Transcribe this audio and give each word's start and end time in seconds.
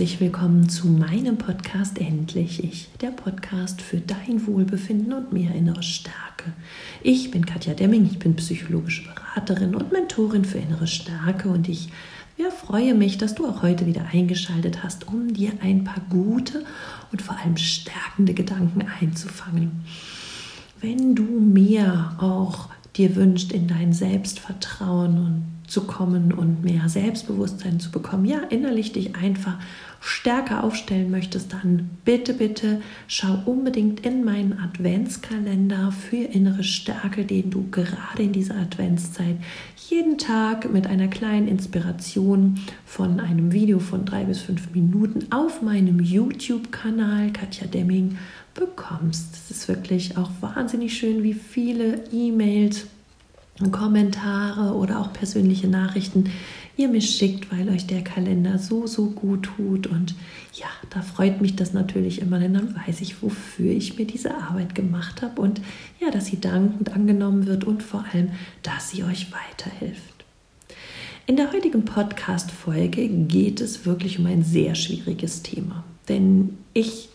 herzlich 0.00 0.20
willkommen 0.20 0.66
zu 0.66 0.86
meinem 0.86 1.36
Podcast 1.36 1.98
Endlich 1.98 2.64
Ich, 2.64 2.88
der 3.02 3.10
Podcast 3.10 3.82
für 3.82 3.98
dein 3.98 4.46
Wohlbefinden 4.46 5.12
und 5.12 5.30
mehr 5.30 5.54
innere 5.54 5.82
Stärke. 5.82 6.54
Ich 7.02 7.30
bin 7.30 7.44
Katja 7.44 7.74
Demming, 7.74 8.06
ich 8.06 8.18
bin 8.18 8.34
psychologische 8.34 9.04
Beraterin 9.04 9.74
und 9.74 9.92
Mentorin 9.92 10.46
für 10.46 10.56
innere 10.56 10.86
Stärke 10.86 11.50
und 11.50 11.68
ich 11.68 11.90
ja, 12.38 12.48
freue 12.48 12.94
mich, 12.94 13.18
dass 13.18 13.34
du 13.34 13.46
auch 13.46 13.60
heute 13.60 13.84
wieder 13.84 14.06
eingeschaltet 14.10 14.82
hast, 14.82 15.06
um 15.06 15.34
dir 15.34 15.52
ein 15.60 15.84
paar 15.84 16.02
gute 16.08 16.64
und 17.12 17.20
vor 17.20 17.36
allem 17.36 17.58
stärkende 17.58 18.32
Gedanken 18.32 18.86
einzufangen. 19.02 19.84
Wenn 20.80 21.14
du 21.14 21.24
mehr 21.24 22.16
auch 22.18 22.70
dir 22.96 23.16
wünscht 23.16 23.52
in 23.52 23.68
dein 23.68 23.92
Selbstvertrauen 23.92 25.18
und 25.18 25.59
zu 25.70 25.82
kommen 25.82 26.32
und 26.32 26.64
mehr 26.64 26.88
Selbstbewusstsein 26.88 27.80
zu 27.80 27.90
bekommen, 27.90 28.24
ja, 28.24 28.40
innerlich 28.50 28.92
dich 28.92 29.14
einfach 29.16 29.58
stärker 30.00 30.64
aufstellen 30.64 31.10
möchtest, 31.10 31.52
dann 31.52 31.90
bitte, 32.04 32.32
bitte 32.34 32.80
schau 33.06 33.42
unbedingt 33.44 34.00
in 34.00 34.24
meinen 34.24 34.58
Adventskalender 34.58 35.92
für 35.92 36.16
innere 36.16 36.64
Stärke, 36.64 37.24
den 37.24 37.50
du 37.50 37.68
gerade 37.70 38.22
in 38.22 38.32
dieser 38.32 38.56
Adventszeit 38.56 39.36
jeden 39.88 40.18
Tag 40.18 40.72
mit 40.72 40.86
einer 40.86 41.08
kleinen 41.08 41.48
Inspiration 41.48 42.58
von 42.86 43.20
einem 43.20 43.52
Video 43.52 43.78
von 43.78 44.04
drei 44.04 44.24
bis 44.24 44.40
fünf 44.40 44.72
Minuten 44.72 45.30
auf 45.30 45.62
meinem 45.62 46.00
YouTube-Kanal 46.00 47.32
Katja 47.32 47.66
Demming 47.66 48.16
bekommst. 48.54 49.34
Es 49.34 49.50
ist 49.50 49.68
wirklich 49.68 50.16
auch 50.16 50.30
wahnsinnig 50.40 50.96
schön, 50.96 51.22
wie 51.22 51.34
viele 51.34 52.04
E-Mails 52.12 52.86
Kommentare 53.68 54.74
oder 54.74 55.00
auch 55.00 55.12
persönliche 55.12 55.68
Nachrichten 55.68 56.30
ihr 56.80 56.88
mir 56.88 57.00
schickt, 57.00 57.52
weil 57.52 57.68
euch 57.68 57.86
der 57.86 58.02
Kalender 58.02 58.58
so, 58.58 58.86
so 58.86 59.10
gut 59.10 59.50
tut. 59.56 59.86
Und 59.86 60.14
ja, 60.54 60.66
da 60.90 61.02
freut 61.02 61.40
mich 61.40 61.56
das 61.56 61.72
natürlich 61.72 62.20
immer, 62.20 62.38
denn 62.38 62.54
dann 62.54 62.74
weiß 62.74 63.02
ich, 63.02 63.22
wofür 63.22 63.70
ich 63.70 63.98
mir 63.98 64.06
diese 64.06 64.34
Arbeit 64.34 64.74
gemacht 64.74 65.22
habe 65.22 65.40
und 65.40 65.60
ja, 66.00 66.10
dass 66.10 66.26
sie 66.26 66.40
dankend 66.40 66.92
angenommen 66.92 67.46
wird 67.46 67.64
und 67.64 67.82
vor 67.82 68.04
allem, 68.12 68.30
dass 68.62 68.90
sie 68.90 69.04
euch 69.04 69.28
weiterhilft. 69.30 70.24
In 71.26 71.36
der 71.36 71.52
heutigen 71.52 71.84
Podcast-Folge 71.84 73.08
geht 73.08 73.60
es 73.60 73.86
wirklich 73.86 74.18
um 74.18 74.26
ein 74.26 74.42
sehr 74.42 74.74
schwieriges 74.74 75.42
Thema, 75.42 75.84
denn 76.08 76.56
ich 76.72 77.10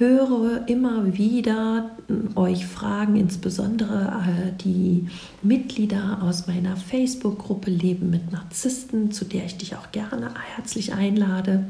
höre 0.00 0.66
immer 0.66 1.16
wieder 1.16 1.90
euch 2.34 2.66
fragen, 2.66 3.16
insbesondere 3.16 4.24
äh, 4.26 4.52
die 4.64 5.06
Mitglieder 5.42 6.22
aus 6.22 6.46
meiner 6.46 6.76
Facebook-Gruppe 6.76 7.70
Leben 7.70 8.10
mit 8.10 8.32
Narzissten, 8.32 9.12
zu 9.12 9.26
der 9.26 9.44
ich 9.44 9.58
dich 9.58 9.76
auch 9.76 9.92
gerne 9.92 10.32
herzlich 10.56 10.94
einlade. 10.94 11.66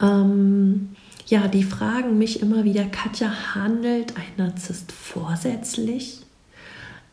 Ähm, 0.00 0.90
ja, 1.26 1.48
die 1.48 1.64
fragen 1.64 2.18
mich 2.18 2.40
immer 2.40 2.62
wieder, 2.62 2.84
Katja, 2.84 3.54
handelt 3.54 4.16
ein 4.16 4.46
Narzisst 4.46 4.92
vorsätzlich? 4.92 6.20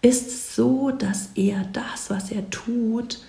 Ist 0.03 0.27
es 0.27 0.55
so, 0.55 0.91
dass 0.91 1.31
er 1.33 1.65
das, 1.73 2.09
was 2.09 2.31
er 2.31 2.49
tut, 2.51 3.19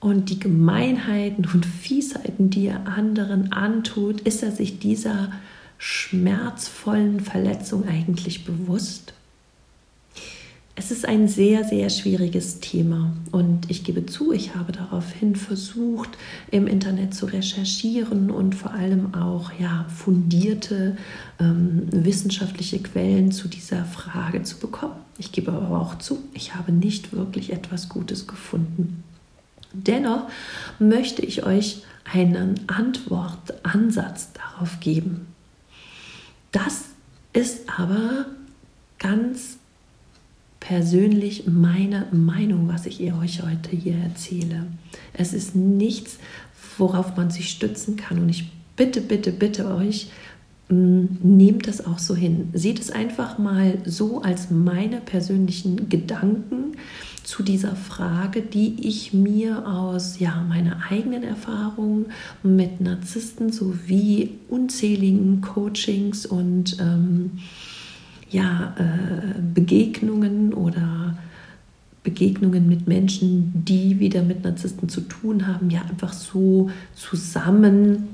und 0.00 0.28
die 0.28 0.38
Gemeinheiten 0.38 1.46
und 1.46 1.64
Fiesheiten, 1.64 2.50
die 2.50 2.66
er 2.66 2.86
anderen 2.86 3.52
antut, 3.52 4.20
ist 4.20 4.42
er 4.42 4.52
sich 4.52 4.78
dieser 4.78 5.32
schmerzvollen 5.78 7.20
Verletzung 7.20 7.86
eigentlich 7.88 8.44
bewusst? 8.44 9.14
Es 10.76 10.90
ist 10.90 11.06
ein 11.06 11.28
sehr, 11.28 11.62
sehr 11.62 11.88
schwieriges 11.88 12.58
Thema 12.58 13.12
und 13.30 13.70
ich 13.70 13.84
gebe 13.84 14.06
zu, 14.06 14.32
ich 14.32 14.56
habe 14.56 14.72
daraufhin 14.72 15.36
versucht, 15.36 16.10
im 16.50 16.66
Internet 16.66 17.14
zu 17.14 17.26
recherchieren 17.26 18.32
und 18.32 18.56
vor 18.56 18.72
allem 18.72 19.14
auch 19.14 19.52
ja, 19.60 19.86
fundierte 19.94 20.96
ähm, 21.38 21.86
wissenschaftliche 21.92 22.80
Quellen 22.80 23.30
zu 23.30 23.46
dieser 23.46 23.84
Frage 23.84 24.42
zu 24.42 24.58
bekommen. 24.58 24.96
Ich 25.16 25.30
gebe 25.30 25.52
aber 25.52 25.80
auch 25.80 25.98
zu, 25.98 26.18
ich 26.32 26.56
habe 26.56 26.72
nicht 26.72 27.12
wirklich 27.12 27.52
etwas 27.52 27.88
Gutes 27.88 28.26
gefunden. 28.26 29.04
Dennoch 29.72 30.28
möchte 30.80 31.22
ich 31.22 31.46
euch 31.46 31.84
einen 32.04 32.60
Antwortansatz 32.66 34.32
darauf 34.32 34.80
geben. 34.80 35.33
Das 36.54 36.84
ist 37.32 37.68
aber 37.68 38.26
ganz 39.00 39.56
persönlich 40.60 41.48
meine 41.48 42.06
Meinung, 42.12 42.68
was 42.68 42.86
ich 42.86 43.00
ihr 43.00 43.16
euch 43.16 43.42
heute 43.42 43.74
hier 43.74 43.96
erzähle. 43.96 44.68
Es 45.14 45.32
ist 45.32 45.56
nichts, 45.56 46.18
worauf 46.78 47.16
man 47.16 47.32
sich 47.32 47.50
stützen 47.50 47.96
kann. 47.96 48.20
Und 48.20 48.28
ich 48.28 48.52
bitte, 48.76 49.00
bitte, 49.00 49.32
bitte 49.32 49.66
euch, 49.74 50.12
nehmt 50.68 51.68
das 51.68 51.84
auch 51.84 51.98
so 51.98 52.14
hin. 52.16 52.48
Seht 52.52 52.80
es 52.80 52.90
einfach 52.90 53.38
mal 53.38 53.78
so 53.84 54.22
als 54.22 54.50
meine 54.50 55.00
persönlichen 55.00 55.88
Gedanken 55.88 56.76
zu 57.22 57.42
dieser 57.42 57.74
Frage, 57.74 58.42
die 58.42 58.86
ich 58.86 59.12
mir 59.12 59.66
aus 59.66 60.18
ja, 60.18 60.44
meiner 60.48 60.80
eigenen 60.90 61.22
Erfahrung 61.22 62.06
mit 62.42 62.80
Narzissten 62.80 63.50
sowie 63.50 64.30
unzähligen 64.48 65.40
Coachings 65.40 66.26
und 66.26 66.76
ähm, 66.80 67.32
ja, 68.30 68.74
äh, 68.78 69.40
Begegnungen 69.54 70.52
oder 70.52 71.16
Begegnungen 72.02 72.68
mit 72.68 72.86
Menschen, 72.86 73.64
die 73.64 73.98
wieder 74.00 74.22
mit 74.22 74.44
Narzissten 74.44 74.88
zu 74.88 75.00
tun 75.02 75.46
haben, 75.46 75.70
ja 75.70 75.82
einfach 75.82 76.12
so 76.12 76.70
zusammen 76.94 78.08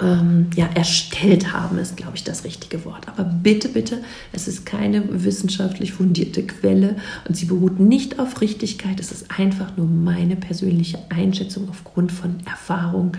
ähm, 0.00 0.50
ja, 0.56 0.68
erstellt 0.74 1.52
haben, 1.52 1.78
ist, 1.78 1.96
glaube 1.96 2.16
ich, 2.16 2.24
das 2.24 2.44
richtige 2.44 2.84
Wort. 2.84 3.08
Aber 3.08 3.24
bitte, 3.24 3.68
bitte, 3.68 4.02
es 4.32 4.48
ist 4.48 4.64
keine 4.66 5.24
wissenschaftlich 5.24 5.92
fundierte 5.92 6.46
Quelle 6.46 6.96
und 7.28 7.36
sie 7.36 7.46
beruht 7.46 7.78
nicht 7.80 8.18
auf 8.18 8.40
Richtigkeit. 8.40 9.00
Es 9.00 9.12
ist 9.12 9.38
einfach 9.38 9.76
nur 9.76 9.86
meine 9.86 10.36
persönliche 10.36 10.98
Einschätzung 11.10 11.68
aufgrund 11.68 12.12
von 12.12 12.38
Erfahrung, 12.46 13.12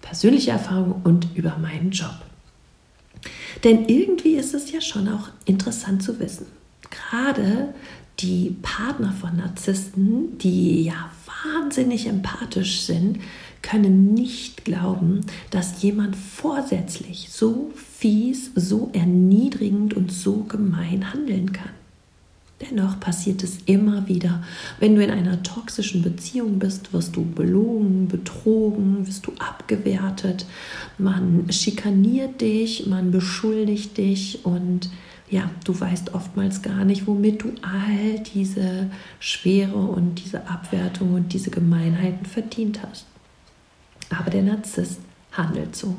persönlicher 0.00 0.52
Erfahrung 0.52 1.00
und 1.04 1.28
über 1.34 1.56
meinen 1.58 1.90
Job. 1.90 2.16
Denn 3.64 3.86
irgendwie 3.86 4.36
ist 4.36 4.54
es 4.54 4.70
ja 4.72 4.80
schon 4.80 5.08
auch 5.08 5.28
interessant 5.44 6.02
zu 6.02 6.18
wissen. 6.20 6.46
Gerade 6.90 7.74
die 8.20 8.56
Partner 8.62 9.12
von 9.12 9.36
Narzissten, 9.36 10.38
die 10.38 10.84
ja 10.84 11.10
wahnsinnig 11.26 12.06
empathisch 12.06 12.82
sind, 12.82 13.18
können 13.66 14.14
nicht 14.14 14.64
glauben, 14.64 15.22
dass 15.50 15.82
jemand 15.82 16.14
vorsätzlich 16.14 17.28
so 17.30 17.72
fies, 17.74 18.52
so 18.54 18.90
erniedrigend 18.92 19.94
und 19.94 20.12
so 20.12 20.44
gemein 20.44 21.12
handeln 21.12 21.52
kann. 21.52 21.70
Dennoch 22.60 23.00
passiert 23.00 23.42
es 23.42 23.58
immer 23.66 24.06
wieder. 24.08 24.42
Wenn 24.78 24.94
du 24.94 25.02
in 25.02 25.10
einer 25.10 25.42
toxischen 25.42 26.02
Beziehung 26.02 26.58
bist, 26.58 26.92
wirst 26.92 27.16
du 27.16 27.24
belogen, 27.24 28.08
betrogen, 28.08 29.06
wirst 29.06 29.26
du 29.26 29.32
abgewertet, 29.38 30.46
man 30.96 31.50
schikaniert 31.50 32.40
dich, 32.40 32.86
man 32.86 33.10
beschuldigt 33.10 33.98
dich 33.98 34.44
und 34.44 34.88
ja, 35.28 35.50
du 35.64 35.78
weißt 35.78 36.14
oftmals 36.14 36.62
gar 36.62 36.84
nicht, 36.84 37.08
womit 37.08 37.42
du 37.42 37.48
all 37.60 38.20
diese 38.32 38.90
Schwere 39.18 39.76
und 39.76 40.24
diese 40.24 40.48
Abwertung 40.48 41.14
und 41.14 41.32
diese 41.32 41.50
Gemeinheiten 41.50 42.24
verdient 42.24 42.80
hast. 42.88 43.06
Aber 44.10 44.30
der 44.30 44.42
Narzisst 44.42 45.00
handelt 45.32 45.76
so. 45.76 45.96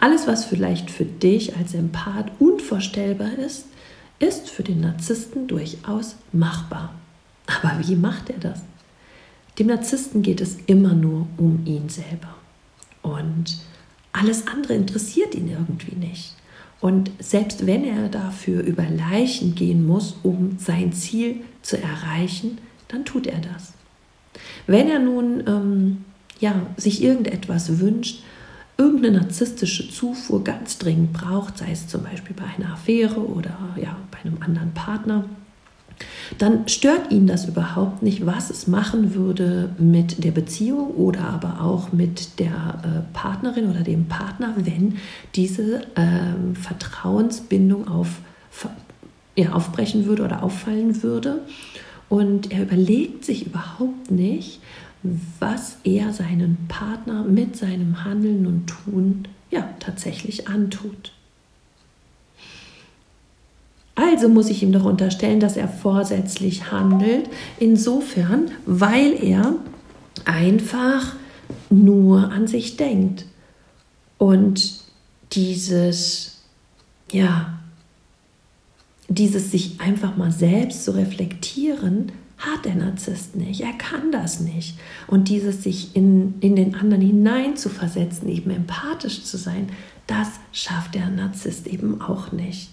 Alles, 0.00 0.26
was 0.26 0.44
vielleicht 0.44 0.90
für 0.90 1.04
dich 1.04 1.56
als 1.56 1.74
Empath 1.74 2.30
unvorstellbar 2.38 3.32
ist, 3.38 3.66
ist 4.18 4.50
für 4.50 4.62
den 4.62 4.80
Narzissten 4.80 5.46
durchaus 5.46 6.16
machbar. 6.32 6.94
Aber 7.46 7.86
wie 7.86 7.96
macht 7.96 8.30
er 8.30 8.38
das? 8.38 8.62
Dem 9.58 9.68
Narzissten 9.68 10.22
geht 10.22 10.40
es 10.40 10.56
immer 10.66 10.94
nur 10.94 11.26
um 11.36 11.62
ihn 11.64 11.88
selber. 11.88 12.34
Und 13.02 13.58
alles 14.12 14.46
andere 14.46 14.74
interessiert 14.74 15.34
ihn 15.34 15.48
irgendwie 15.48 15.94
nicht. 15.94 16.34
Und 16.80 17.10
selbst 17.18 17.66
wenn 17.66 17.84
er 17.84 18.08
dafür 18.08 18.62
über 18.62 18.84
Leichen 18.84 19.54
gehen 19.54 19.86
muss, 19.86 20.16
um 20.22 20.58
sein 20.58 20.92
Ziel 20.92 21.42
zu 21.62 21.80
erreichen, 21.80 22.58
dann 22.88 23.04
tut 23.04 23.26
er 23.26 23.40
das. 23.40 23.72
Wenn 24.66 24.88
er 24.88 25.00
nun 25.00 25.42
ähm, 25.46 26.04
ja, 26.40 26.54
sich 26.76 27.02
irgendetwas 27.02 27.80
wünscht, 27.80 28.22
irgendeine 28.76 29.20
narzisstische 29.20 29.90
Zufuhr 29.90 30.44
ganz 30.44 30.78
dringend 30.78 31.12
braucht, 31.12 31.58
sei 31.58 31.72
es 31.72 31.88
zum 31.88 32.04
Beispiel 32.04 32.36
bei 32.36 32.44
einer 32.56 32.74
Affäre 32.74 33.20
oder 33.20 33.56
ja, 33.76 33.96
bei 34.10 34.18
einem 34.20 34.40
anderen 34.40 34.72
Partner, 34.72 35.24
dann 36.38 36.68
stört 36.68 37.10
ihn 37.10 37.26
das 37.26 37.46
überhaupt 37.46 38.02
nicht, 38.02 38.26
was 38.26 38.50
es 38.50 38.66
machen 38.66 39.14
würde 39.14 39.70
mit 39.78 40.22
der 40.22 40.30
Beziehung 40.30 40.90
oder 40.90 41.24
aber 41.24 41.60
auch 41.60 41.92
mit 41.92 42.38
der 42.38 42.46
äh, 42.84 43.12
Partnerin 43.12 43.70
oder 43.70 43.80
dem 43.80 44.06
Partner, 44.06 44.54
wenn 44.56 44.98
diese 45.34 45.82
äh, 45.96 46.54
Vertrauensbindung 46.54 47.88
auf, 47.88 48.20
ja, 49.36 49.52
aufbrechen 49.52 50.06
würde 50.06 50.24
oder 50.24 50.42
auffallen 50.42 51.02
würde. 51.02 51.40
Und 52.08 52.52
er 52.52 52.62
überlegt 52.62 53.24
sich 53.24 53.46
überhaupt 53.46 54.10
nicht, 54.10 54.60
was 55.02 55.78
er 55.84 56.12
seinen 56.12 56.66
Partner 56.68 57.22
mit 57.24 57.56
seinem 57.56 58.04
Handeln 58.04 58.46
und 58.46 58.66
Tun 58.66 59.28
ja 59.50 59.68
tatsächlich 59.78 60.48
antut. 60.48 61.12
Also 63.94 64.28
muss 64.28 64.48
ich 64.48 64.62
ihm 64.62 64.72
doch 64.72 64.84
unterstellen, 64.84 65.40
dass 65.40 65.56
er 65.56 65.68
vorsätzlich 65.68 66.70
handelt, 66.70 67.28
insofern, 67.58 68.50
weil 68.64 69.12
er 69.24 69.56
einfach 70.24 71.16
nur 71.68 72.30
an 72.30 72.46
sich 72.46 72.76
denkt. 72.76 73.24
Und 74.18 74.80
dieses, 75.32 76.38
ja, 77.10 77.58
dieses 79.08 79.50
sich 79.50 79.80
einfach 79.80 80.16
mal 80.16 80.32
selbst 80.32 80.84
zu 80.84 80.92
reflektieren, 80.94 82.12
hat 82.38 82.64
der 82.64 82.76
Narzisst 82.76 83.36
nicht. 83.36 83.60
Er 83.60 83.72
kann 83.72 84.12
das 84.12 84.40
nicht. 84.40 84.78
Und 85.06 85.28
dieses 85.28 85.62
sich 85.64 85.94
in, 85.96 86.34
in 86.40 86.56
den 86.56 86.74
anderen 86.74 87.02
hinein 87.02 87.56
zu 87.56 87.68
versetzen, 87.68 88.28
eben 88.28 88.50
empathisch 88.50 89.24
zu 89.24 89.36
sein, 89.36 89.68
das 90.06 90.28
schafft 90.52 90.94
der 90.94 91.10
Narzisst 91.10 91.66
eben 91.66 92.00
auch 92.00 92.32
nicht. 92.32 92.70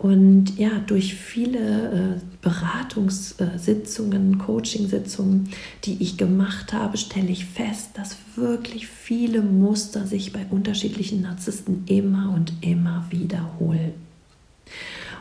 Und 0.00 0.58
ja, 0.58 0.70
durch 0.86 1.14
viele 1.14 2.18
äh, 2.18 2.20
Beratungssitzungen, 2.40 4.38
Coachingsitzungen, 4.38 5.50
die 5.84 6.02
ich 6.02 6.16
gemacht 6.16 6.72
habe, 6.72 6.96
stelle 6.96 7.28
ich 7.28 7.44
fest, 7.44 7.90
dass 7.94 8.16
wirklich 8.34 8.86
viele 8.86 9.42
Muster 9.42 10.06
sich 10.06 10.32
bei 10.32 10.46
unterschiedlichen 10.48 11.20
Narzissten 11.20 11.84
immer 11.86 12.32
und 12.34 12.54
immer 12.62 13.04
wiederholen. 13.10 13.92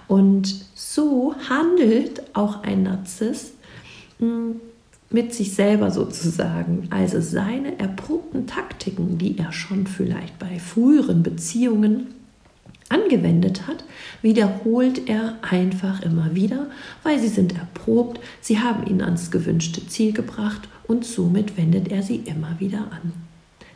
Und 0.07 0.65
so 0.73 1.35
handelt 1.49 2.23
auch 2.33 2.63
ein 2.63 2.83
Narzisst 2.83 3.55
mit 5.09 5.33
sich 5.33 5.53
selber 5.53 5.91
sozusagen. 5.91 6.87
Also 6.91 7.21
seine 7.21 7.79
erprobten 7.79 8.47
Taktiken, 8.47 9.17
die 9.17 9.37
er 9.37 9.51
schon 9.51 9.87
vielleicht 9.87 10.37
bei 10.39 10.59
früheren 10.59 11.23
Beziehungen 11.23 12.07
angewendet 12.89 13.67
hat, 13.67 13.83
wiederholt 14.21 15.07
er 15.07 15.35
einfach 15.41 16.01
immer 16.01 16.35
wieder, 16.35 16.67
weil 17.03 17.19
sie 17.19 17.27
sind 17.27 17.55
erprobt, 17.55 18.19
sie 18.41 18.59
haben 18.59 18.85
ihn 18.87 19.01
ans 19.01 19.31
gewünschte 19.31 19.85
Ziel 19.87 20.11
gebracht 20.11 20.67
und 20.87 21.05
somit 21.05 21.55
wendet 21.55 21.89
er 21.89 22.01
sie 22.01 22.17
immer 22.17 22.59
wieder 22.59 22.79
an. 22.79 23.13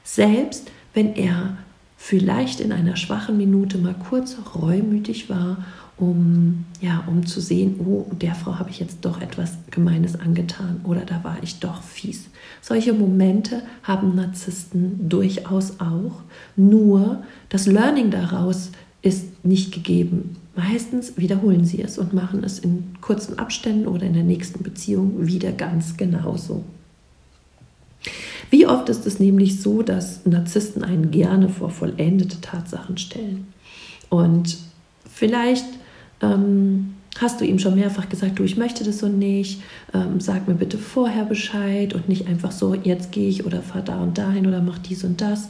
Selbst 0.04 0.72
wenn 0.94 1.16
er 1.16 1.58
vielleicht 1.98 2.60
in 2.60 2.72
einer 2.72 2.96
schwachen 2.96 3.38
Minute 3.38 3.78
mal 3.78 3.96
kurz 4.10 4.36
reumütig 4.56 5.30
war, 5.30 5.64
um, 6.04 6.66
ja, 6.82 7.04
um 7.08 7.26
zu 7.26 7.40
sehen, 7.40 7.80
oh, 7.80 8.06
der 8.14 8.36
Frau 8.36 8.60
habe 8.60 8.70
ich 8.70 8.80
jetzt 8.80 9.00
doch 9.02 9.22
etwas 9.22 9.54
Gemeines 9.72 10.20
angetan 10.20 10.82
oder 10.84 11.02
da 11.06 11.24
war 11.24 11.38
ich 11.42 11.60
doch 11.60 11.82
fies. 11.82 12.30
Solche 12.62 12.94
Momente 12.94 13.64
haben 13.84 14.16
Narzissten 14.16 15.08
durchaus 15.08 15.80
auch, 15.80 16.22
nur 16.56 17.24
das 17.50 17.68
Learning 17.68 18.12
daraus 18.12 18.72
ist 19.02 19.46
nicht 19.46 19.74
gegeben. 19.74 20.36
Meistens 20.56 21.18
wiederholen 21.18 21.66
sie 21.66 21.82
es 21.82 21.98
und 21.98 22.14
machen 22.14 22.44
es 22.44 22.60
in 22.60 22.96
kurzen 23.02 23.40
Abständen 23.40 23.88
oder 23.88 24.06
in 24.06 24.14
der 24.14 24.24
nächsten 24.24 24.62
Beziehung 24.62 25.26
wieder 25.26 25.52
ganz 25.52 25.98
genauso. 25.98 26.64
Wie 28.50 28.68
oft 28.68 28.90
ist 28.90 29.08
es 29.08 29.20
nämlich 29.20 29.62
so, 29.62 29.82
dass 29.82 30.26
Narzissten 30.26 30.84
einen 30.84 31.12
gerne 31.12 31.50
vor 31.50 31.70
vollendete 31.70 32.40
Tatsachen 32.40 32.98
stellen? 32.98 33.48
Und 34.10 34.58
vielleicht 35.10 35.66
ähm, 36.24 36.96
hast 37.20 37.40
du 37.40 37.46
ihm 37.46 37.60
schon 37.60 37.76
mehrfach 37.76 38.10
gesagt, 38.10 38.40
du, 38.40 38.44
ich 38.44 38.58
möchte 38.58 38.84
das 38.84 39.00
so 39.00 39.08
nicht, 39.08 39.62
ähm, 39.94 40.20
sag 40.20 40.48
mir 40.48 40.56
bitte 40.56 40.78
vorher 40.78 41.26
Bescheid 41.26 41.94
und 41.94 42.10
nicht 42.10 42.28
einfach 42.28 42.52
so, 42.52 42.74
jetzt 42.74 43.12
gehe 43.12 43.30
ich 43.30 43.46
oder 43.46 43.62
fahr 43.62 43.82
da 43.82 44.02
und 44.02 44.18
dahin 44.18 44.48
oder 44.48 44.62
mach 44.62 44.80
dies 44.80 45.04
und 45.04 45.22
das. 45.22 45.48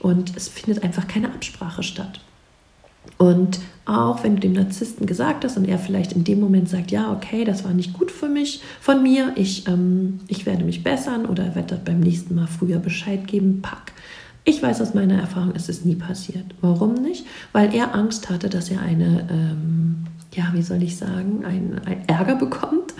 Und 0.00 0.36
es 0.36 0.48
findet 0.48 0.82
einfach 0.82 1.06
keine 1.08 1.28
Absprache 1.28 1.82
statt. 1.82 2.20
Und 3.16 3.58
auch 3.84 4.22
wenn 4.22 4.34
du 4.34 4.40
dem 4.40 4.52
Narzissten 4.52 5.06
gesagt 5.06 5.44
hast 5.44 5.56
und 5.56 5.66
er 5.66 5.78
vielleicht 5.78 6.12
in 6.12 6.24
dem 6.24 6.40
Moment 6.40 6.68
sagt, 6.68 6.90
ja, 6.90 7.10
okay, 7.10 7.44
das 7.44 7.64
war 7.64 7.72
nicht 7.72 7.94
gut 7.94 8.10
für 8.10 8.28
mich, 8.28 8.60
von 8.80 9.02
mir, 9.02 9.32
ich, 9.36 9.66
ähm, 9.66 10.20
ich 10.28 10.46
werde 10.46 10.64
mich 10.64 10.84
bessern 10.84 11.26
oder 11.26 11.54
werde 11.54 11.80
beim 11.82 12.00
nächsten 12.00 12.34
Mal 12.34 12.46
früher 12.46 12.78
Bescheid 12.78 13.26
geben, 13.26 13.60
pack. 13.62 13.92
Ich 14.48 14.62
weiß 14.62 14.80
aus 14.80 14.94
meiner 14.94 15.20
Erfahrung, 15.20 15.52
es 15.54 15.68
ist 15.68 15.84
nie 15.84 15.94
passiert. 15.94 16.46
Warum 16.62 16.94
nicht? 16.94 17.26
Weil 17.52 17.74
er 17.74 17.94
Angst 17.94 18.30
hatte, 18.30 18.48
dass 18.48 18.70
er 18.70 18.80
eine, 18.80 19.28
ähm, 19.30 20.06
ja, 20.32 20.48
wie 20.54 20.62
soll 20.62 20.82
ich 20.82 20.96
sagen, 20.96 21.44
ein, 21.44 21.78
ein 21.84 22.08
Ärger 22.08 22.34
bekommt 22.34 22.94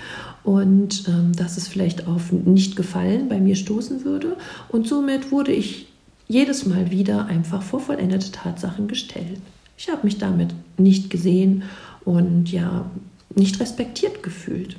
und 0.44 1.08
ähm, 1.08 1.32
dass 1.34 1.56
es 1.56 1.66
vielleicht 1.66 2.06
auf 2.06 2.32
Nicht-Gefallen 2.32 3.30
bei 3.30 3.40
mir 3.40 3.56
stoßen 3.56 4.04
würde. 4.04 4.36
Und 4.68 4.86
somit 4.86 5.32
wurde 5.32 5.52
ich 5.52 5.88
jedes 6.26 6.66
Mal 6.66 6.90
wieder 6.90 7.24
einfach 7.28 7.62
vor 7.62 7.80
vollendete 7.80 8.30
Tatsachen 8.30 8.86
gestellt. 8.86 9.40
Ich 9.78 9.88
habe 9.88 10.04
mich 10.04 10.18
damit 10.18 10.50
nicht 10.76 11.08
gesehen 11.08 11.62
und 12.04 12.52
ja 12.52 12.90
nicht 13.34 13.58
respektiert 13.58 14.22
gefühlt. 14.22 14.76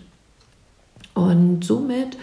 Und 1.15 1.63
somit 1.63 2.15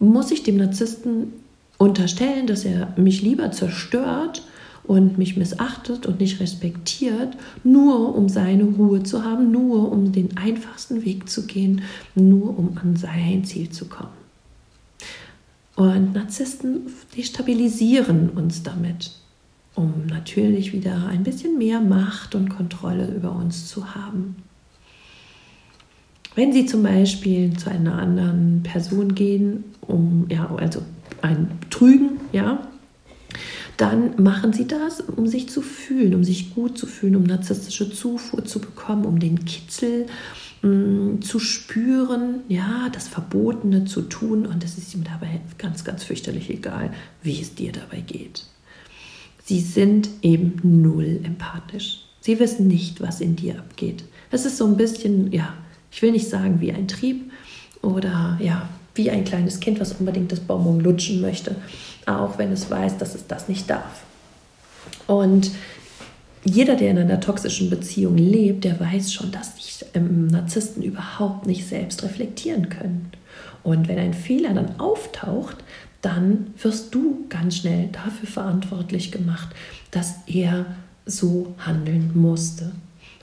muss 0.00 0.32
ich 0.32 0.42
dem 0.42 0.56
Narzissten 0.56 1.34
unterstellen, 1.82 2.46
dass 2.46 2.64
er 2.64 2.92
mich 2.96 3.22
lieber 3.22 3.50
zerstört 3.50 4.42
und 4.84 5.18
mich 5.18 5.36
missachtet 5.36 6.06
und 6.06 6.20
nicht 6.20 6.40
respektiert, 6.40 7.36
nur 7.62 8.14
um 8.16 8.28
seine 8.28 8.64
Ruhe 8.64 9.02
zu 9.02 9.24
haben, 9.24 9.52
nur 9.52 9.92
um 9.92 10.12
den 10.12 10.36
einfachsten 10.36 11.04
Weg 11.04 11.28
zu 11.28 11.46
gehen, 11.46 11.82
nur 12.14 12.58
um 12.58 12.76
an 12.78 12.96
sein 12.96 13.44
Ziel 13.44 13.70
zu 13.70 13.86
kommen. 13.86 14.10
Und 15.76 16.14
Narzissten 16.14 16.86
destabilisieren 17.16 18.30
uns 18.30 18.62
damit 18.62 19.12
um 19.74 20.06
natürlich 20.06 20.72
wieder 20.72 21.06
ein 21.06 21.22
bisschen 21.22 21.58
mehr 21.58 21.80
Macht 21.80 22.34
und 22.34 22.50
Kontrolle 22.50 23.06
über 23.06 23.32
uns 23.32 23.68
zu 23.68 23.94
haben. 23.94 24.36
Wenn 26.34 26.52
Sie 26.52 26.66
zum 26.66 26.82
Beispiel 26.82 27.56
zu 27.56 27.70
einer 27.70 27.98
anderen 27.98 28.62
Person 28.62 29.14
gehen, 29.14 29.64
um 29.82 30.26
ja, 30.30 30.50
also 30.56 30.82
ein 31.22 31.58
Trügen, 31.70 32.20
ja, 32.32 32.66
dann 33.76 34.22
machen 34.22 34.52
Sie 34.52 34.66
das, 34.66 35.00
um 35.00 35.26
sich 35.26 35.48
zu 35.48 35.62
fühlen, 35.62 36.14
um 36.14 36.24
sich 36.24 36.54
gut 36.54 36.76
zu 36.76 36.86
fühlen, 36.86 37.16
um 37.16 37.24
narzisstische 37.24 37.90
Zufuhr 37.90 38.44
zu 38.44 38.60
bekommen, 38.60 39.06
um 39.06 39.18
den 39.18 39.44
Kitzel 39.44 40.06
mh, 40.62 40.68
mm, 40.68 41.22
zu 41.22 41.38
spüren, 41.38 42.40
ja, 42.48 42.90
das 42.92 43.08
Verbotene 43.08 43.84
zu 43.84 44.02
tun. 44.02 44.46
Und 44.46 44.62
es 44.62 44.76
ist 44.76 44.94
ihm 44.94 45.04
dabei 45.04 45.40
ganz, 45.58 45.84
ganz 45.84 46.04
fürchterlich 46.04 46.50
egal, 46.50 46.92
wie 47.22 47.40
es 47.40 47.54
dir 47.54 47.72
dabei 47.72 48.00
geht. 48.00 48.44
Sie 49.44 49.60
sind 49.60 50.08
eben 50.22 50.60
null 50.62 51.20
empathisch. 51.24 52.04
Sie 52.20 52.38
wissen 52.38 52.68
nicht, 52.68 53.00
was 53.00 53.20
in 53.20 53.34
dir 53.34 53.58
abgeht. 53.58 54.04
Es 54.30 54.44
ist 54.44 54.58
so 54.58 54.66
ein 54.66 54.76
bisschen, 54.76 55.32
ja, 55.32 55.54
ich 55.90 56.00
will 56.02 56.12
nicht 56.12 56.28
sagen 56.28 56.60
wie 56.60 56.72
ein 56.72 56.86
Trieb 56.86 57.32
oder 57.82 58.38
ja, 58.40 58.68
wie 58.94 59.10
ein 59.10 59.24
kleines 59.24 59.60
Kind, 59.60 59.80
was 59.80 59.92
unbedingt 59.92 60.32
das 60.32 60.40
Bonbon 60.40 60.80
lutschen 60.80 61.20
möchte, 61.20 61.56
auch 62.06 62.38
wenn 62.38 62.52
es 62.52 62.70
weiß, 62.70 62.98
dass 62.98 63.14
es 63.14 63.26
das 63.26 63.48
nicht 63.48 63.70
darf. 63.70 64.02
Und 65.06 65.50
jeder, 66.44 66.76
der 66.76 66.90
in 66.90 66.98
einer 66.98 67.20
toxischen 67.20 67.70
Beziehung 67.70 68.16
lebt, 68.16 68.64
der 68.64 68.78
weiß 68.80 69.12
schon, 69.12 69.30
dass 69.30 69.56
sich 69.56 69.84
ähm, 69.94 70.26
Narzissten 70.26 70.82
überhaupt 70.82 71.46
nicht 71.46 71.66
selbst 71.66 72.02
reflektieren 72.02 72.68
können. 72.68 73.10
Und 73.62 73.86
wenn 73.88 73.98
ein 73.98 74.14
Fehler 74.14 74.52
dann 74.52 74.80
auftaucht, 74.80 75.56
dann 76.00 76.48
wirst 76.60 76.94
du 76.94 77.26
ganz 77.28 77.58
schnell 77.58 77.88
dafür 77.92 78.28
verantwortlich 78.28 79.12
gemacht, 79.12 79.48
dass 79.92 80.16
er 80.26 80.66
so 81.06 81.54
handeln 81.58 82.10
musste. 82.14 82.72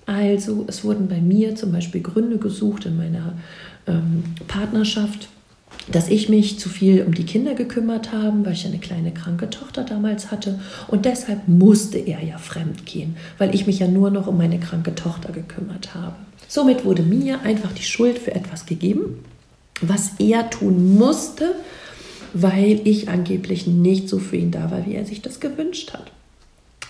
Also 0.06 0.66
es 0.68 0.84
wurden 0.84 1.08
bei 1.08 1.20
mir 1.20 1.56
zum 1.56 1.72
Beispiel 1.72 2.02
Gründe 2.02 2.38
gesucht 2.38 2.86
in 2.86 2.98
meiner 2.98 3.34
ähm, 3.86 4.24
Partnerschaft, 4.48 5.30
dass 5.88 6.10
ich 6.10 6.30
mich 6.30 6.60
zu 6.60 6.70
viel 6.70 7.04
um 7.04 7.14
die 7.14 7.26
Kinder 7.26 7.56
gekümmert 7.56 8.12
habe, 8.12 8.46
weil 8.46 8.54
ich 8.54 8.66
eine 8.66 8.80
kleine 8.80 9.12
kranke 9.12 9.50
Tochter 9.50 9.84
damals 9.84 10.32
hatte. 10.32 10.60
Und 10.88 11.06
deshalb 11.06 11.48
musste 11.48 11.98
er 11.98 12.24
ja 12.24 12.38
fremd 12.38 12.86
gehen, 12.86 13.16
weil 13.38 13.56
ich 13.56 13.66
mich 13.66 13.80
ja 13.80 13.88
nur 13.88 14.12
noch 14.12 14.28
um 14.28 14.38
meine 14.38 14.60
kranke 14.60 14.94
Tochter 14.96 15.32
gekümmert 15.32 15.96
habe. 15.96 16.16
Somit 16.48 16.86
wurde 16.86 17.04
mir 17.04 17.42
einfach 17.42 17.72
die 17.72 17.84
Schuld 17.84 18.20
für 18.20 18.34
etwas 18.34 18.66
gegeben, 18.66 19.24
was 19.82 20.14
er 20.20 20.50
tun 20.50 20.98
musste, 20.98 21.56
weil 22.34 22.82
ich 22.84 23.10
angeblich 23.10 23.66
nicht 23.66 24.10
so 24.10 24.20
für 24.20 24.38
ihn 24.38 24.52
da 24.52 24.72
war, 24.72 24.86
wie 24.86 24.96
er 24.96 25.06
sich 25.06 25.22
das 25.22 25.40
gewünscht 25.40 25.94
hat. 25.94 26.12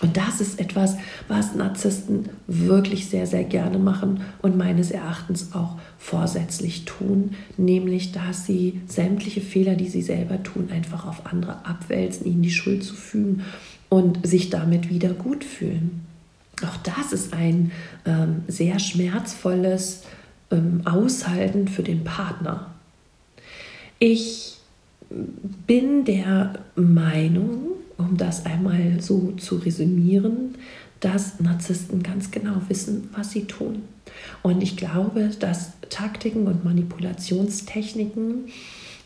Und 0.00 0.16
das 0.16 0.40
ist 0.40 0.58
etwas, 0.58 0.96
was 1.28 1.54
Narzissten 1.54 2.30
wirklich 2.46 3.08
sehr, 3.08 3.26
sehr 3.26 3.44
gerne 3.44 3.78
machen 3.78 4.22
und 4.40 4.56
meines 4.56 4.90
Erachtens 4.90 5.52
auch 5.54 5.76
vorsätzlich 5.98 6.86
tun, 6.86 7.34
nämlich 7.58 8.12
dass 8.12 8.46
sie 8.46 8.80
sämtliche 8.86 9.42
Fehler, 9.42 9.74
die 9.74 9.88
sie 9.88 10.02
selber 10.02 10.42
tun, 10.42 10.70
einfach 10.72 11.06
auf 11.06 11.26
andere 11.26 11.66
abwälzen, 11.66 12.26
ihnen 12.26 12.42
die 12.42 12.50
Schuld 12.50 12.82
zu 12.82 12.94
fügen 12.94 13.44
und 13.90 14.26
sich 14.26 14.48
damit 14.48 14.88
wieder 14.88 15.10
gut 15.10 15.44
fühlen. 15.44 16.06
Auch 16.62 16.76
das 16.78 17.12
ist 17.12 17.34
ein 17.34 17.70
ähm, 18.06 18.42
sehr 18.48 18.78
schmerzvolles 18.78 20.04
ähm, 20.50 20.82
Aushalten 20.84 21.68
für 21.68 21.82
den 21.82 22.04
Partner. 22.04 22.70
Ich 23.98 24.56
bin 25.66 26.04
der 26.04 26.54
Meinung, 26.76 27.72
um 28.00 28.16
das 28.16 28.46
einmal 28.46 29.00
so 29.00 29.32
zu 29.32 29.56
resümieren, 29.56 30.56
dass 31.00 31.40
Narzissten 31.40 32.02
ganz 32.02 32.30
genau 32.30 32.62
wissen, 32.68 33.08
was 33.14 33.30
sie 33.30 33.44
tun. 33.44 33.82
Und 34.42 34.62
ich 34.62 34.76
glaube, 34.76 35.30
dass 35.38 35.72
Taktiken 35.88 36.46
und 36.46 36.64
Manipulationstechniken 36.64 38.46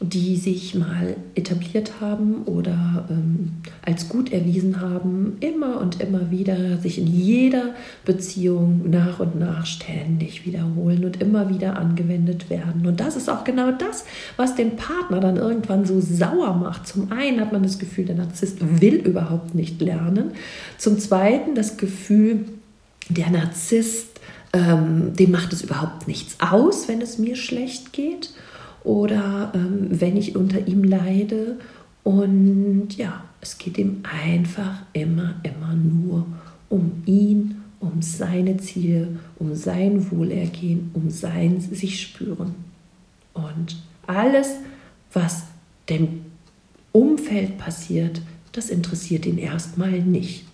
die 0.01 0.37
sich 0.37 0.75
mal 0.75 1.17
etabliert 1.35 2.01
haben 2.01 2.43
oder 2.45 3.07
ähm, 3.11 3.53
als 3.83 4.09
gut 4.09 4.33
erwiesen 4.33 4.81
haben, 4.81 5.37
immer 5.41 5.81
und 5.81 6.01
immer 6.01 6.31
wieder 6.31 6.79
sich 6.79 6.99
in 6.99 7.07
jeder 7.07 7.75
Beziehung 8.05 8.91
nach 8.91 9.21
und 9.21 9.39
nach 9.39 9.67
ständig 9.67 10.45
wiederholen 10.45 11.05
und 11.05 11.23
immer 11.23 11.49
wieder 11.49 11.79
angewendet 11.79 12.51
werden. 12.51 12.87
Und 12.87 13.01
das 13.01 13.17
ist 13.17 13.31
auch 13.31 13.45
genau 13.45 13.71
das, 13.71 14.05
was 14.37 14.57
den 14.57 14.77
Partner 14.77 15.21
dann 15.21 15.37
irgendwann 15.37 15.87
so 15.87 16.01
sauer 16.01 16.55
macht. 16.55 16.87
Zum 16.87 17.13
einen 17.13 17.41
hat 17.41 17.53
man 17.53 17.63
das 17.63 17.79
Gefühl, 17.79 18.05
der 18.05 18.17
Narzisst 18.17 18.59
will 18.81 18.97
überhaupt 18.97 19.55
nicht 19.55 19.81
lernen. 19.81 20.33
Zum 20.77 20.99
zweiten 20.99 21.55
das 21.55 21.77
Gefühl, 21.77 22.47
der 23.09 23.31
Narzisst, 23.31 24.21
ähm, 24.53 25.15
dem 25.15 25.31
macht 25.31 25.53
es 25.53 25.63
überhaupt 25.63 26.09
nichts 26.09 26.37
aus, 26.41 26.89
wenn 26.89 27.01
es 27.01 27.19
mir 27.19 27.37
schlecht 27.37 27.93
geht 27.93 28.31
oder 28.85 29.53
ähm, 29.55 29.89
wenn 29.91 30.17
ich 30.17 30.37
unter 30.37 30.67
ihm 30.69 30.85
leide. 30.85 31.59
Und 32.05 32.91
ja, 32.97 33.25
es 33.41 33.59
geht 33.59 33.79
ihm 33.79 34.03
einfach 34.03 34.83
immer, 34.93 35.35
immer 35.43 35.75
nur 35.75 36.27
um 36.69 37.03
ihn, 37.07 37.63
um 37.81 38.03
seine 38.03 38.59
Ziele, 38.59 39.19
um 39.39 39.55
sein 39.55 40.11
Wohlergehen, 40.11 40.91
um 40.95 41.11
sein 41.11 41.61
sich 41.61 42.01
spüren. 42.01 42.55
Und 43.33 43.77
alles, 44.07 44.57
was 45.13 45.45
dem 45.89 46.27
Umfeld 46.93 47.59
passiert, 47.59 48.21
das 48.53 48.71
interessiert 48.71 49.27
ihn 49.27 49.39
erstmal 49.39 50.01
nicht. 50.01 50.45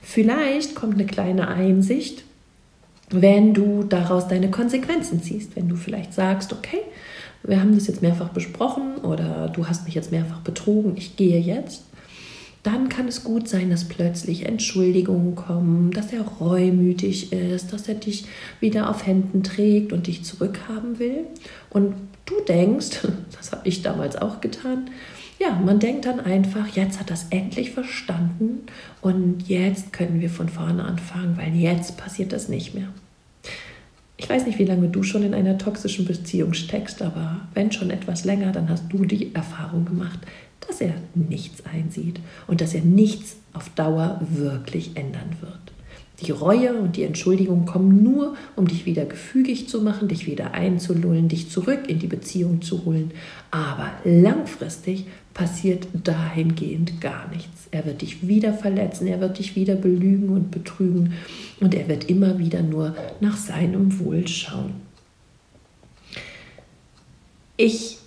Vielleicht 0.00 0.74
kommt 0.74 0.94
eine 0.94 1.06
kleine 1.06 1.48
Einsicht, 1.48 2.24
wenn 3.10 3.54
du 3.54 3.82
daraus 3.82 4.28
deine 4.28 4.50
Konsequenzen 4.50 5.22
ziehst, 5.22 5.56
wenn 5.56 5.68
du 5.68 5.76
vielleicht 5.76 6.12
sagst, 6.14 6.52
okay, 6.52 6.80
wir 7.42 7.60
haben 7.60 7.74
das 7.74 7.86
jetzt 7.86 8.02
mehrfach 8.02 8.30
besprochen 8.30 8.96
oder 9.02 9.48
du 9.48 9.68
hast 9.68 9.84
mich 9.84 9.94
jetzt 9.94 10.10
mehrfach 10.10 10.40
betrogen, 10.40 10.94
ich 10.96 11.16
gehe 11.16 11.38
jetzt, 11.38 11.84
dann 12.62 12.88
kann 12.88 13.06
es 13.06 13.24
gut 13.24 13.46
sein, 13.46 13.68
dass 13.68 13.84
plötzlich 13.84 14.46
Entschuldigungen 14.46 15.34
kommen, 15.34 15.90
dass 15.90 16.14
er 16.14 16.22
reumütig 16.22 17.30
ist, 17.30 17.74
dass 17.74 17.88
er 17.88 17.94
dich 17.94 18.24
wieder 18.58 18.88
auf 18.88 19.06
Händen 19.06 19.42
trägt 19.42 19.92
und 19.92 20.06
dich 20.06 20.24
zurückhaben 20.24 20.98
will. 20.98 21.26
Und 21.68 21.94
du 22.24 22.34
denkst, 22.48 23.02
das 23.36 23.52
habe 23.52 23.68
ich 23.68 23.82
damals 23.82 24.16
auch 24.16 24.40
getan, 24.40 24.88
ja, 25.38 25.60
man 25.62 25.78
denkt 25.78 26.06
dann 26.06 26.20
einfach, 26.20 26.68
jetzt 26.68 27.00
hat 27.00 27.10
es 27.10 27.26
endlich 27.30 27.72
verstanden 27.72 28.60
und 29.04 29.46
jetzt 29.48 29.92
können 29.92 30.22
wir 30.22 30.30
von 30.30 30.48
vorne 30.48 30.82
anfangen, 30.82 31.36
weil 31.36 31.54
jetzt 31.54 31.98
passiert 31.98 32.32
das 32.32 32.48
nicht 32.48 32.74
mehr. 32.74 32.88
Ich 34.16 34.30
weiß 34.30 34.46
nicht, 34.46 34.58
wie 34.58 34.64
lange 34.64 34.88
du 34.88 35.02
schon 35.02 35.22
in 35.24 35.34
einer 35.34 35.58
toxischen 35.58 36.06
Beziehung 36.06 36.54
steckst, 36.54 37.02
aber 37.02 37.42
wenn 37.52 37.70
schon 37.70 37.90
etwas 37.90 38.24
länger, 38.24 38.50
dann 38.50 38.70
hast 38.70 38.84
du 38.88 39.04
die 39.04 39.34
Erfahrung 39.34 39.84
gemacht, 39.84 40.20
dass 40.66 40.80
er 40.80 40.94
nichts 41.14 41.62
einsieht 41.66 42.18
und 42.46 42.62
dass 42.62 42.72
er 42.72 42.80
nichts 42.80 43.36
auf 43.52 43.68
Dauer 43.74 44.22
wirklich 44.30 44.96
ändern 44.96 45.36
wird. 45.42 45.60
Die 46.22 46.30
Reue 46.30 46.74
und 46.74 46.96
die 46.96 47.02
Entschuldigung 47.02 47.66
kommen 47.66 48.02
nur, 48.02 48.36
um 48.56 48.66
dich 48.66 48.86
wieder 48.86 49.04
gefügig 49.04 49.68
zu 49.68 49.82
machen, 49.82 50.08
dich 50.08 50.26
wieder 50.26 50.54
einzulullen, 50.54 51.28
dich 51.28 51.50
zurück 51.50 51.80
in 51.88 51.98
die 51.98 52.06
Beziehung 52.06 52.62
zu 52.62 52.86
holen. 52.86 53.10
Aber 53.50 53.90
langfristig 54.04 55.06
passiert 55.34 55.88
dahingehend 55.92 57.00
gar 57.00 57.28
nichts. 57.28 57.66
Er 57.72 57.84
wird 57.84 58.02
dich 58.02 58.26
wieder 58.26 58.54
verletzen, 58.54 59.08
er 59.08 59.20
wird 59.20 59.38
dich 59.38 59.56
wieder 59.56 59.74
belügen 59.74 60.30
und 60.30 60.52
betrügen 60.52 61.14
und 61.60 61.74
er 61.74 61.88
wird 61.88 62.08
immer 62.08 62.38
wieder 62.38 62.62
nur 62.62 62.94
nach 63.20 63.36
seinem 63.36 63.98
Wohl 63.98 64.26
schauen. 64.28 64.74
Ich 67.56 67.98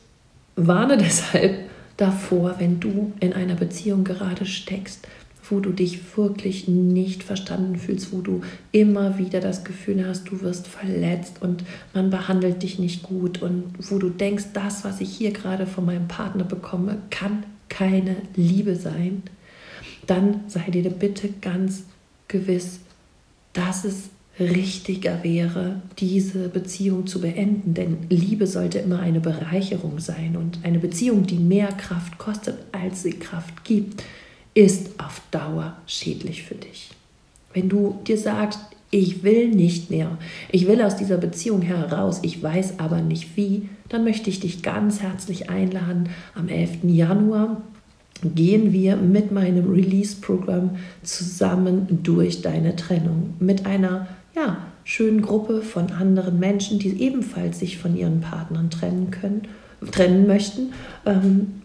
warne 0.55 0.97
deshalb 0.97 1.69
davor, 1.97 2.55
wenn 2.59 2.79
du 2.79 3.11
in 3.19 3.33
einer 3.33 3.55
Beziehung 3.55 4.03
gerade 4.03 4.45
steckst, 4.45 5.07
wo 5.49 5.59
du 5.59 5.71
dich 5.71 6.17
wirklich 6.17 6.67
nicht 6.67 7.23
verstanden 7.23 7.77
fühlst, 7.77 8.11
wo 8.11 8.21
du 8.21 8.41
immer 8.71 9.17
wieder 9.17 9.39
das 9.39 9.63
Gefühl 9.63 10.05
hast, 10.07 10.29
du 10.29 10.41
wirst 10.41 10.67
verletzt 10.67 11.41
und 11.41 11.63
man 11.93 12.09
behandelt 12.09 12.63
dich 12.63 12.79
nicht 12.79 13.03
gut 13.03 13.41
und 13.41 13.63
wo 13.89 13.97
du 13.97 14.09
denkst, 14.09 14.45
das, 14.53 14.83
was 14.83 15.01
ich 15.01 15.09
hier 15.09 15.31
gerade 15.31 15.67
von 15.67 15.85
meinem 15.85 16.07
Partner 16.07 16.43
bekomme, 16.43 16.97
kann 17.09 17.43
keine 17.69 18.17
Liebe 18.35 18.75
sein, 18.75 19.23
dann 20.05 20.41
sei 20.47 20.69
dir 20.71 20.89
bitte 20.89 21.29
ganz 21.41 21.83
gewiss, 22.27 22.79
dass 23.53 23.85
es 23.85 24.09
richtiger 24.39 25.23
wäre, 25.23 25.81
diese 25.99 26.49
Beziehung 26.49 27.07
zu 27.07 27.21
beenden. 27.21 27.73
Denn 27.73 27.97
Liebe 28.09 28.45
sollte 28.47 28.79
immer 28.79 28.99
eine 28.99 29.19
Bereicherung 29.19 29.99
sein 29.99 30.37
und 30.37 30.59
eine 30.63 30.79
Beziehung, 30.79 31.25
die 31.25 31.39
mehr 31.39 31.69
Kraft 31.69 32.17
kostet, 32.17 32.57
als 32.71 33.03
sie 33.03 33.13
Kraft 33.13 33.63
gibt, 33.63 34.03
ist 34.57 34.99
auf 34.99 35.21
Dauer 35.29 35.77
schädlich 35.85 36.41
für 36.41 36.55
dich. 36.55 36.89
Wenn 37.53 37.69
du 37.69 37.99
dir 38.07 38.17
sagst, 38.17 38.59
ich 38.89 39.21
will 39.21 39.49
nicht 39.49 39.91
mehr, 39.91 40.17
ich 40.51 40.67
will 40.67 40.81
aus 40.81 40.95
dieser 40.95 41.17
Beziehung 41.17 41.61
heraus, 41.61 42.21
ich 42.23 42.41
weiß 42.41 42.79
aber 42.79 43.01
nicht 43.01 43.37
wie, 43.37 43.69
dann 43.87 44.03
möchte 44.03 44.31
ich 44.31 44.39
dich 44.39 44.63
ganz 44.63 45.03
herzlich 45.03 45.51
einladen. 45.51 46.09
Am 46.33 46.49
11. 46.49 46.85
Januar 46.85 47.61
gehen 48.23 48.73
wir 48.73 48.95
mit 48.95 49.31
meinem 49.31 49.71
Release-Programm 49.71 50.77
zusammen 51.03 51.99
durch 52.01 52.41
deine 52.41 52.75
Trennung 52.75 53.35
mit 53.39 53.67
einer 53.67 54.07
ja, 54.35 54.57
schönen 54.83 55.21
Gruppe 55.21 55.61
von 55.61 55.91
anderen 55.91 56.39
Menschen, 56.39 56.79
die 56.79 56.99
ebenfalls 56.99 57.59
sich 57.59 57.77
von 57.77 57.95
ihren 57.95 58.21
Partnern 58.21 58.71
trennen 58.71 59.11
können, 59.11 59.43
trennen 59.91 60.25
möchten. 60.25 60.73
Ähm, 61.05 61.61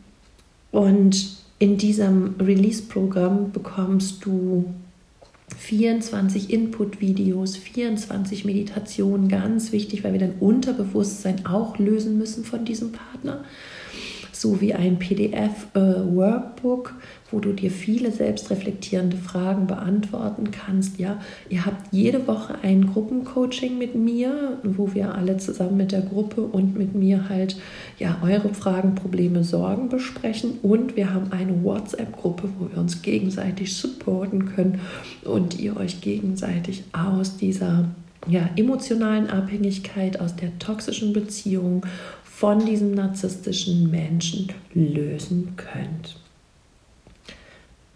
und 0.72 1.41
in 1.62 1.78
diesem 1.78 2.34
Release-Programm 2.40 3.52
bekommst 3.52 4.24
du 4.24 4.74
24 5.56 6.50
Input-Videos, 6.50 7.56
24 7.56 8.44
Meditationen, 8.44 9.28
ganz 9.28 9.70
wichtig, 9.70 10.02
weil 10.02 10.12
wir 10.12 10.18
dein 10.18 10.34
Unterbewusstsein 10.40 11.46
auch 11.46 11.78
lösen 11.78 12.18
müssen 12.18 12.44
von 12.44 12.64
diesem 12.64 12.90
Partner 12.90 13.44
sowie 14.42 14.74
ein 14.74 14.98
PDF-Workbook, 14.98 16.94
äh, 16.98 17.32
wo 17.32 17.38
du 17.38 17.52
dir 17.52 17.70
viele 17.70 18.10
selbstreflektierende 18.10 19.16
Fragen 19.16 19.66
beantworten 19.66 20.50
kannst. 20.50 20.98
Ja, 20.98 21.20
ihr 21.48 21.64
habt 21.64 21.92
jede 21.92 22.26
Woche 22.26 22.56
ein 22.62 22.86
Gruppencoaching 22.86 23.78
mit 23.78 23.94
mir, 23.94 24.58
wo 24.64 24.92
wir 24.92 25.14
alle 25.14 25.38
zusammen 25.38 25.78
mit 25.78 25.92
der 25.92 26.02
Gruppe 26.02 26.42
und 26.42 26.76
mit 26.76 26.94
mir 26.94 27.28
halt 27.28 27.56
ja 27.98 28.18
eure 28.22 28.52
Fragen, 28.52 28.96
Probleme, 28.96 29.44
Sorgen 29.44 29.88
besprechen 29.88 30.58
und 30.62 30.96
wir 30.96 31.14
haben 31.14 31.32
eine 31.32 31.62
WhatsApp-Gruppe, 31.62 32.50
wo 32.58 32.68
wir 32.70 32.78
uns 32.78 33.00
gegenseitig 33.00 33.74
supporten 33.74 34.54
können 34.54 34.80
und 35.24 35.58
ihr 35.58 35.76
euch 35.76 36.00
gegenseitig 36.00 36.84
aus 36.92 37.36
dieser 37.36 37.84
ja, 38.28 38.48
emotionalen 38.56 39.28
Abhängigkeit, 39.30 40.20
aus 40.20 40.36
der 40.36 40.56
toxischen 40.58 41.12
Beziehung 41.12 41.84
von 42.42 42.66
diesem 42.66 42.92
narzisstischen 42.92 43.88
Menschen 43.88 44.48
lösen 44.74 45.54
könnt. 45.54 46.16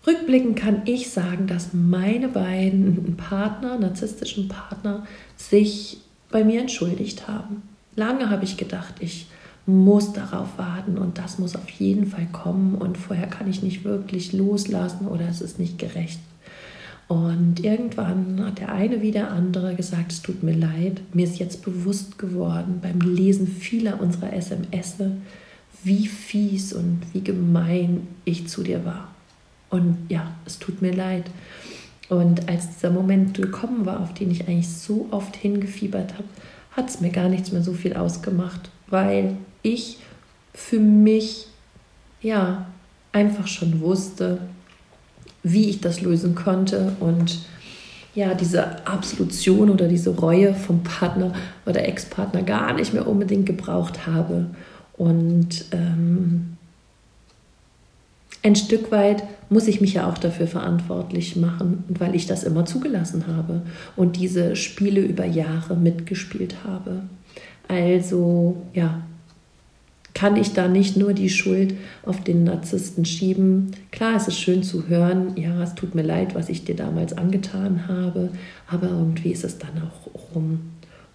Rückblickend 0.07 0.55
kann 0.55 0.83
ich 0.85 1.11
sagen, 1.11 1.49
dass 1.49 1.71
meine 1.73 2.29
beiden 2.29 3.17
Partner, 3.17 3.77
narzisstischen 3.77 4.47
Partner, 4.47 5.05
sich 5.35 5.99
bei 6.31 6.45
mir 6.45 6.61
entschuldigt 6.61 7.27
haben. 7.27 7.63
Lange 7.97 8.31
habe 8.31 8.45
ich 8.45 8.57
gedacht, 8.57 8.95
ich 9.01 9.27
muss 9.67 10.13
darauf 10.13 10.57
warten 10.59 10.97
und 10.97 11.19
das 11.19 11.41
muss 11.41 11.57
auf 11.57 11.69
jeden 11.71 12.07
Fall 12.07 12.29
kommen 12.31 12.77
und 12.77 12.99
vorher 12.99 13.27
kann 13.27 13.51
ich 13.51 13.65
nicht 13.65 13.83
wirklich 13.83 14.33
loslassen 14.33 15.09
oder 15.09 15.29
es 15.29 15.41
ist 15.41 15.59
nicht 15.59 15.77
gerecht. 15.77 16.21
Und 17.09 17.61
irgendwann 17.61 18.45
hat 18.45 18.59
der 18.59 18.73
eine 18.73 19.01
wie 19.01 19.13
der 19.13 19.31
andere 19.31 19.75
gesagt, 19.75 20.11
es 20.11 20.23
tut 20.23 20.43
mir 20.43 20.55
leid. 20.55 21.01
Mir 21.13 21.25
ist 21.25 21.39
jetzt 21.39 21.65
bewusst 21.65 22.19
geworden 22.19 22.81
beim 22.83 23.01
Lesen 23.01 23.47
vieler 23.47 24.01
unserer 24.01 24.33
SMS, 24.33 24.97
wie 25.85 26.09
fies 26.09 26.73
und 26.73 27.03
wie 27.13 27.23
gemein 27.23 28.09
ich 28.25 28.49
zu 28.49 28.65
dir 28.65 28.85
war. 28.85 29.15
Und 29.71 29.99
ja, 30.09 30.33
es 30.47 30.59
tut 30.59 30.83
mir 30.83 30.93
leid. 30.93 31.31
Und 32.09 32.49
als 32.49 32.75
dieser 32.75 32.91
Moment 32.91 33.41
gekommen 33.41 33.87
war, 33.87 34.01
auf 34.01 34.15
den 34.15 34.31
ich 34.31 34.49
eigentlich 34.49 34.69
so 34.69 35.09
oft 35.11 35.37
hingefiebert 35.37 36.15
habe, 36.15 36.29
hat 36.73 36.89
es 36.89 37.01
mir 37.01 37.11
gar 37.11 37.29
nichts 37.29 37.53
mehr 37.53 37.63
so 37.63 37.73
viel 37.73 37.95
ausgemacht, 37.95 38.71
weil 38.89 39.37
ich 39.63 39.99
für 40.55 40.79
mich 40.79 41.47
ja 42.21 42.67
einfach 43.13 43.47
schon 43.47 43.81
wusste, 43.81 44.41
wie 45.53 45.69
ich 45.69 45.81
das 45.81 46.01
lösen 46.01 46.35
konnte 46.35 46.93
und 47.01 47.39
ja, 48.15 48.35
diese 48.35 48.87
Absolution 48.87 49.71
oder 49.71 49.89
diese 49.89 50.11
Reue 50.11 50.55
vom 50.55 50.83
Partner 50.83 51.33
oder 51.67 51.87
Ex-Partner 51.87 52.43
gar 52.43 52.73
nicht 52.73 52.95
mehr 52.95 53.07
unbedingt 53.07 53.45
gebraucht 53.45 54.07
habe. 54.07 54.47
Und 54.97 55.67
ähm, 55.71 56.57
ein 58.43 58.57
Stück 58.57 58.91
weit 58.91 59.23
muss 59.51 59.69
ich 59.69 59.81
mich 59.81 59.95
ja 59.95 60.09
auch 60.09 60.17
dafür 60.17 60.47
verantwortlich 60.47 61.37
machen, 61.37 61.85
weil 61.89 62.15
ich 62.15 62.27
das 62.27 62.43
immer 62.43 62.65
zugelassen 62.65 63.27
habe 63.27 63.63
und 63.97 64.17
diese 64.17 64.57
Spiele 64.57 65.03
über 65.03 65.27
Jahre 65.27 65.77
mitgespielt 65.77 66.57
habe. 66.65 67.03
Also 67.69 68.57
ja, 68.73 69.03
kann 70.17 70.37
ich 70.37 70.55
da 70.55 70.67
nicht 70.67 70.97
nur 70.97 71.13
die 71.13 71.29
Schuld 71.29 71.75
auf 72.03 72.25
den 72.25 72.45
Narzissten 72.45 73.05
schieben. 73.05 73.73
Klar, 73.91 74.17
es 74.17 74.27
ist 74.27 74.41
schön 74.41 74.63
zu 74.63 74.89
hören, 74.89 75.37
ja, 75.37 75.63
es 75.63 75.75
tut 75.75 75.95
mir 75.95 76.03
leid, 76.03 76.35
was 76.35 76.49
ich 76.49 76.65
dir 76.65 76.75
damals 76.75 77.13
angetan 77.13 77.87
habe, 77.87 78.31
aber 78.67 78.89
irgendwie 78.89 79.31
ist 79.31 79.45
es 79.45 79.59
dann 79.59 79.83
auch 79.83 80.35
rum. 80.35 80.61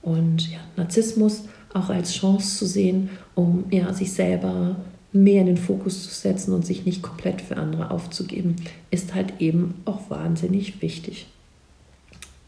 Und 0.04 0.52
ja, 0.52 0.60
Narzissmus 0.78 1.46
auch 1.74 1.90
als 1.90 2.14
Chance 2.14 2.60
zu 2.60 2.68
sehen, 2.68 3.10
um 3.34 3.64
ja, 3.72 3.92
sich 3.92 4.14
selber 4.14 4.76
mehr 5.12 5.42
in 5.42 5.48
den 5.48 5.58
Fokus 5.58 6.04
zu 6.04 6.14
setzen 6.14 6.54
und 6.54 6.64
sich 6.64 6.86
nicht 6.86 7.02
komplett 7.02 7.42
für 7.42 7.58
andere 7.58 7.90
aufzugeben, 7.90 8.58
ist 8.92 9.16
halt 9.16 9.34
eben 9.40 9.82
auch 9.86 10.12
wahnsinnig 10.12 10.80
wichtig. 10.84 11.26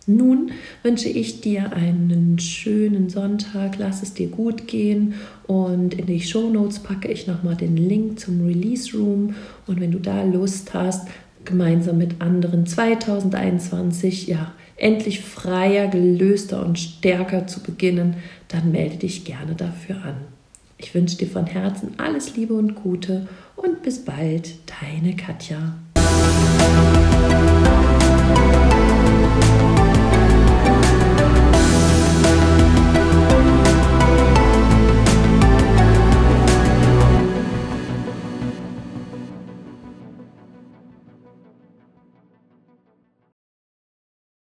Nun 0.06 0.52
wünsche 0.82 1.08
ich 1.08 1.40
dir 1.40 1.72
einen 1.72 2.38
schönen 2.38 3.10
Sonntag, 3.10 3.78
lass 3.78 4.04
es 4.04 4.14
dir 4.14 4.28
gut 4.28 4.68
gehen 4.68 5.14
und 5.48 5.94
in 5.94 6.08
die 6.08 6.20
Show 6.20 6.50
Notes 6.50 6.80
packe 6.80 7.10
ich 7.10 7.26
nochmal 7.26 7.56
den 7.56 7.78
Link 7.78 8.20
zum 8.20 8.46
Release 8.46 8.98
Room 8.98 9.36
und 9.66 9.80
wenn 9.80 9.92
du 9.92 10.00
da 10.00 10.24
Lust 10.24 10.74
hast, 10.74 11.08
gemeinsam 11.46 11.98
mit 11.98 12.22
anderen 12.22 12.66
2021, 12.66 14.28
ja, 14.28 14.54
endlich 14.76 15.22
freier, 15.22 15.88
gelöster 15.88 16.66
und 16.66 16.80
stärker 16.80 17.48
zu 17.48 17.62
beginnen, 17.62 18.16
dann 18.50 18.72
melde 18.72 18.98
dich 18.98 19.24
gerne 19.24 19.56
dafür 19.56 19.96
an. 20.04 20.16
Ich 20.78 20.94
wünsche 20.94 21.16
dir 21.16 21.28
von 21.28 21.46
Herzen 21.46 21.92
alles 21.98 22.36
Liebe 22.36 22.56
und 22.56 22.76
Gute 22.76 23.28
und 23.56 23.82
bis 23.84 24.04
bald, 24.04 24.56
deine 24.82 25.16
Katja. 25.16 25.76